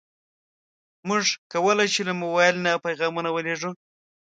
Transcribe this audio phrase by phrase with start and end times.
[1.07, 3.71] موږ کولی شو له موبایل نه پیغامونه ولېږو.